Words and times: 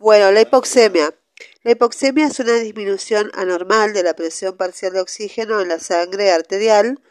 Bueno, 0.00 0.32
la 0.32 0.40
hipoxemia. 0.40 1.14
La 1.62 1.70
hipoxemia 1.72 2.28
es 2.28 2.40
una 2.40 2.54
disminución 2.54 3.30
anormal 3.34 3.92
de 3.92 4.02
la 4.02 4.16
presión 4.16 4.56
parcial 4.56 4.94
de 4.94 5.02
oxígeno 5.02 5.60
en 5.60 5.68
la 5.68 5.78
sangre 5.78 6.30
arterial 6.30 7.02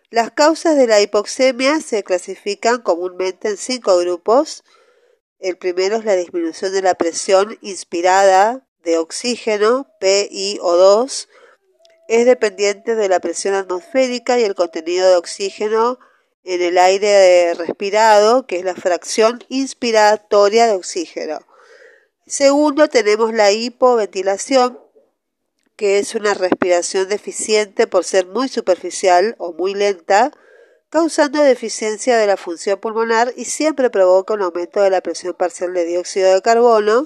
Las 0.09 0.31
causas 0.31 0.77
de 0.77 0.87
la 0.87 1.01
hipoxemia 1.01 1.81
se 1.81 2.03
clasifican 2.03 2.81
comúnmente 2.81 3.49
en 3.49 3.57
cinco 3.57 3.97
grupos. 3.97 4.63
El 5.39 5.57
primero 5.57 5.97
es 5.97 6.05
la 6.05 6.15
disminución 6.15 6.71
de 6.71 6.81
la 6.81 6.95
presión 6.95 7.57
inspirada 7.61 8.65
de 8.83 8.97
oxígeno, 8.97 9.87
PiO2, 9.99 11.27
es 12.07 12.25
dependiente 12.25 12.95
de 12.95 13.09
la 13.09 13.19
presión 13.19 13.53
atmosférica 13.53 14.39
y 14.39 14.43
el 14.43 14.55
contenido 14.55 15.09
de 15.09 15.17
oxígeno 15.17 15.99
en 16.45 16.61
el 16.61 16.77
aire 16.77 17.53
respirado, 17.53 18.47
que 18.47 18.57
es 18.57 18.63
la 18.63 18.75
fracción 18.75 19.43
inspiratoria 19.49 20.67
de 20.67 20.73
oxígeno. 20.73 21.39
Segundo, 22.25 22.87
tenemos 22.87 23.33
la 23.33 23.51
hipoventilación, 23.51 24.79
que 25.77 25.99
es 25.99 26.15
una 26.15 26.33
respiración 26.33 27.07
deficiente 27.07 27.85
por 27.85 28.03
ser 28.03 28.25
muy 28.25 28.49
superficial 28.49 29.35
o 29.37 29.53
muy 29.53 29.75
lenta, 29.75 30.31
causando 30.89 31.41
deficiencia 31.41 32.17
de 32.17 32.25
la 32.25 32.35
función 32.35 32.79
pulmonar 32.79 33.31
y 33.37 33.45
siempre 33.45 33.91
provoca 33.91 34.33
un 34.33 34.41
aumento 34.41 34.81
de 34.81 34.89
la 34.89 35.01
presión 35.01 35.35
parcial 35.35 35.73
de 35.73 35.85
dióxido 35.85 36.33
de 36.33 36.41
carbono. 36.41 37.05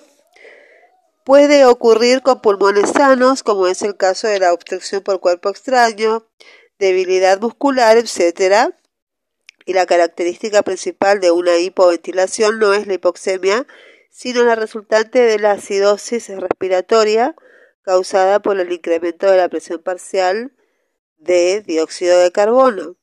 Puede 1.26 1.66
ocurrir 1.66 2.22
con 2.22 2.42
pulmones 2.42 2.92
sanos, 2.92 3.44
como 3.44 3.68
es 3.68 3.82
el 3.82 3.98
caso 3.98 4.28
de 4.28 4.40
la 4.40 4.54
obstrucción 4.54 5.04
por 5.04 5.20
cuerpo 5.20 5.50
extraño, 5.50 6.26
debilidad 6.80 7.42
muscular, 7.42 7.98
etc. 7.98 8.74
Y 9.66 9.74
la 9.74 9.86
característica 9.86 10.64
principal 10.64 11.20
de 11.20 11.32
una 11.32 11.58
hipoventilación 11.58 12.58
no 12.58 12.74
es 12.74 12.88
la 12.88 12.94
hipoxemia, 12.94 13.68
sino 14.10 14.44
la 14.44 14.56
resultante 14.56 15.20
de 15.20 15.40
la 15.40 15.52
acidosis 15.52 16.30
respiratoria 16.30 17.36
causada 17.82 18.42
por 18.42 18.60
el 18.60 18.72
incremento 18.72 19.30
de 19.30 19.38
la 19.38 19.50
presión 19.50 19.82
parcial 19.82 20.54
de 21.18 21.62
dióxido 21.62 22.20
de 22.20 22.32
carbono. 22.32 22.98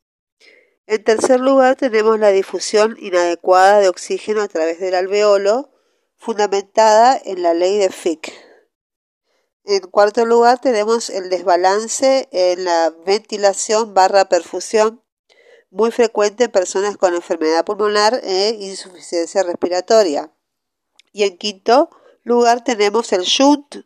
En 0.86 1.04
tercer 1.04 1.40
lugar, 1.40 1.76
tenemos 1.76 2.18
la 2.18 2.30
difusión 2.30 2.96
inadecuada 2.98 3.80
de 3.80 3.88
oxígeno 3.88 4.42
a 4.42 4.48
través 4.48 4.80
del 4.80 4.94
alveolo, 4.94 5.70
fundamentada 6.16 7.20
en 7.22 7.42
la 7.42 7.54
ley 7.54 7.78
de 7.78 7.90
Fick. 7.90 8.32
En 9.64 9.80
cuarto 9.80 10.24
lugar, 10.24 10.60
tenemos 10.60 11.10
el 11.10 11.28
desbalance 11.28 12.28
en 12.32 12.64
la 12.64 12.90
ventilación 13.04 13.92
barra 13.92 14.30
perfusión, 14.30 15.04
muy 15.70 15.90
frecuente 15.90 16.44
en 16.44 16.50
personas 16.50 16.96
con 16.96 17.14
enfermedad 17.14 17.66
pulmonar 17.66 18.18
e 18.24 18.56
insuficiencia 18.58 19.42
respiratoria. 19.42 20.32
Y 21.12 21.24
en 21.24 21.36
quinto 21.36 21.90
lugar, 22.22 22.64
tenemos 22.64 23.12
el 23.12 23.24
shunt, 23.24 23.84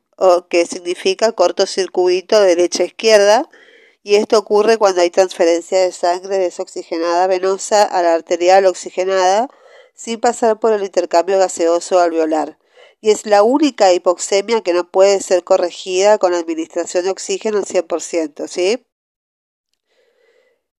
que 0.48 0.66
significa 0.66 1.32
cortocircuito 1.32 2.40
derecha-izquierda, 2.40 3.48
y 4.02 4.16
esto 4.16 4.38
ocurre 4.38 4.78
cuando 4.78 5.00
hay 5.00 5.10
transferencia 5.10 5.80
de 5.80 5.92
sangre 5.92 6.38
desoxigenada 6.38 7.26
venosa 7.26 7.84
a 7.84 8.02
la 8.02 8.14
arterial 8.14 8.66
oxigenada 8.66 9.48
sin 9.94 10.20
pasar 10.20 10.58
por 10.58 10.72
el 10.72 10.82
intercambio 10.82 11.38
gaseoso 11.38 12.00
alveolar. 12.00 12.58
Y 13.00 13.10
es 13.10 13.26
la 13.26 13.42
única 13.42 13.92
hipoxemia 13.92 14.62
que 14.62 14.72
no 14.72 14.90
puede 14.90 15.20
ser 15.20 15.44
corregida 15.44 16.18
con 16.18 16.34
administración 16.34 17.04
de 17.04 17.10
oxígeno 17.10 17.58
al 17.58 17.64
100%, 17.64 18.48
¿sí? 18.48 18.84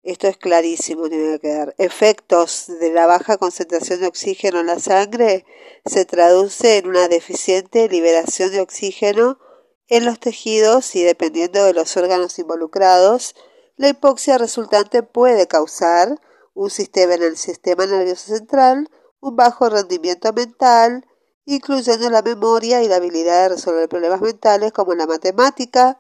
Esto 0.03 0.27
es 0.27 0.37
clarísimo, 0.37 1.09
tiene 1.09 1.35
que 1.35 1.49
quedar. 1.49 1.75
Efectos 1.79 2.67
de 2.81 2.91
la 2.91 3.07
baja 3.07 3.37
concentración 3.37 4.01
de 4.01 4.09
oxígeno 4.09 4.59
en 4.59 4.67
la 4.67 4.81
sangre 4.81 5.47
se 5.87 6.05
traduce 6.05 6.79
en 6.79 6.89
una 6.89 7.07
deficiente 7.07 7.89
liberación 7.89 8.51
de 8.51 8.61
oxígeno 8.61 9.39
en 9.87 10.05
los 10.05 10.19
tejidos 10.19 10.97
y 10.97 11.03
dependiendo 11.05 11.65
de 11.65 11.73
los 11.73 11.97
órganos 11.97 12.39
involucrados, 12.41 13.37
la 13.77 13.91
hipoxia 13.91 14.39
resultante 14.39 15.05
puede 15.05 15.47
causar 15.47 16.21
un 16.55 16.71
sistema 16.71 17.15
en 17.15 17.23
el 17.23 17.37
sistema 17.37 17.87
nervioso 17.87 18.35
central, 18.35 18.91
un 19.21 19.37
bajo 19.37 19.69
rendimiento 19.69 20.33
mental, 20.33 21.07
incluyendo 21.45 22.11
la 22.11 22.23
memoria 22.23 22.83
y 22.83 22.89
la 22.89 22.97
habilidad 22.97 23.43
de 23.43 23.55
resolver 23.55 23.89
problemas 23.89 24.21
mentales 24.21 24.73
como 24.73 24.95
la 24.95 25.07
matemática, 25.07 25.99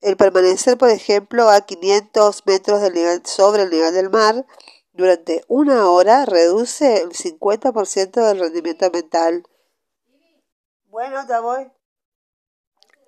el 0.00 0.16
permanecer, 0.16 0.78
por 0.78 0.90
ejemplo, 0.90 1.48
a 1.48 1.62
500 1.62 2.42
metros 2.46 2.80
sobre 3.24 3.62
el 3.62 3.70
nivel 3.70 3.94
del 3.94 4.10
mar 4.10 4.46
durante 4.92 5.44
una 5.48 5.90
hora 5.90 6.24
reduce 6.24 7.02
el 7.02 7.10
50% 7.10 8.26
del 8.26 8.40
rendimiento 8.40 8.90
mental. 8.90 9.42
Bueno, 10.86 11.26
ya 11.28 11.40
voy. 11.40 11.70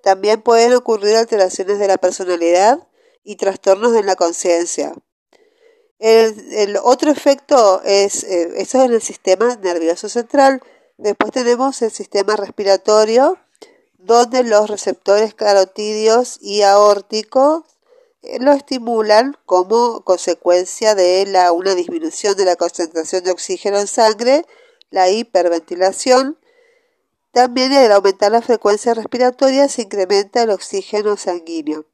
También 0.03 0.41
pueden 0.41 0.73
ocurrir 0.73 1.15
alteraciones 1.15 1.79
de 1.79 1.87
la 1.87 1.97
personalidad 1.97 2.87
y 3.23 3.37
trastornos 3.37 3.91
de 3.93 4.03
la 4.03 4.15
conciencia. 4.15 4.93
El, 5.97 6.77
otro 6.83 7.11
efecto 7.11 7.81
es, 7.83 8.23
eh, 8.23 8.53
eso 8.57 8.79
es 8.79 8.85
en 8.85 8.93
el 8.93 9.01
sistema 9.01 9.55
nervioso 9.55 10.07
central. 10.07 10.61
Después 10.97 11.31
tenemos 11.31 11.81
el 11.81 11.91
sistema 11.91 12.35
respiratorio, 12.35 13.37
donde 13.99 14.43
los 14.43 14.69
receptores 14.69 15.33
carotidios 15.33 16.39
y 16.41 16.61
aórticos 16.61 17.63
eh, 18.21 18.39
lo 18.39 18.53
estimulan 18.53 19.37
como 19.45 20.03
consecuencia 20.03 20.95
de 20.95 21.25
la, 21.25 21.51
una 21.51 21.75
disminución 21.75 22.35
de 22.35 22.45
la 22.45 22.55
concentración 22.55 23.23
de 23.23 23.31
oxígeno 23.31 23.77
en 23.79 23.87
sangre, 23.87 24.45
la 24.89 25.09
hiperventilación. 25.09 26.37
También 27.31 27.73
al 27.73 27.91
aumentar 27.91 28.31
la 28.31 28.41
frecuencia 28.41 28.93
respiratoria 28.93 29.67
se 29.67 29.83
incrementa 29.83 30.43
el 30.43 30.49
oxígeno 30.49 31.17
sanguíneo. 31.17 31.85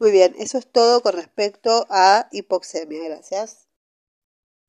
Muy 0.00 0.10
bien, 0.10 0.34
eso 0.38 0.58
es 0.58 0.66
todo 0.66 1.00
con 1.00 1.14
respecto 1.14 1.86
a 1.88 2.28
hipoxemia. 2.32 3.04
Gracias. 3.04 3.63